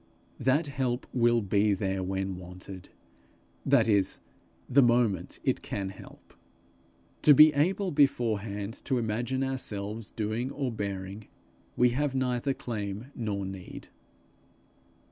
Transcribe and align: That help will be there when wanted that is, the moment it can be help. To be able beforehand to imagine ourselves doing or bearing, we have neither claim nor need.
That 0.39 0.65
help 0.65 1.05
will 1.13 1.43
be 1.43 1.75
there 1.75 2.01
when 2.01 2.35
wanted 2.39 2.89
that 3.63 3.87
is, 3.87 4.19
the 4.67 4.81
moment 4.81 5.39
it 5.43 5.61
can 5.61 5.89
be 5.89 5.93
help. 5.93 6.33
To 7.21 7.35
be 7.35 7.53
able 7.53 7.91
beforehand 7.91 8.73
to 8.85 8.97
imagine 8.97 9.43
ourselves 9.43 10.09
doing 10.09 10.49
or 10.49 10.71
bearing, 10.71 11.27
we 11.77 11.89
have 11.89 12.15
neither 12.15 12.55
claim 12.55 13.11
nor 13.15 13.45
need. 13.45 13.89